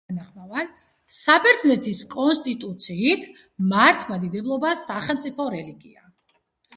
საბერძნეთის 1.15 1.99
კონსტიტუციით 2.13 3.27
მართლმადიდებლობა 3.73 4.71
სახელმწიფო 4.81 5.47
რელიგიაა. 5.57 6.09